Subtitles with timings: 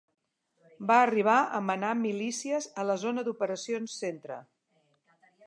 [0.91, 4.41] Va arribar a manar milícies a la zona d'operacions centre.